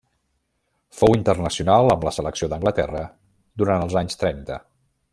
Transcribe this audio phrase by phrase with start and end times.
[1.01, 3.05] Fou internacional amb la selecció d'Anglaterra
[3.63, 4.63] durant els anys trenta.